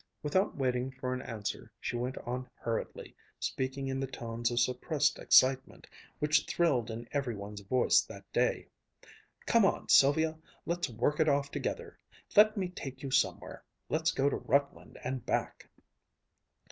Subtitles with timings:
[0.23, 5.19] Without waiting for an answer she went on hurriedly, speaking in the tones of suppressed
[5.19, 5.85] excitement
[6.17, 8.67] which thrilled in every one's voice that day:
[9.45, 11.99] "Come on, Sylvia let's work it off together!
[12.35, 15.69] Let me take you somewhere let's go to Rutland and back."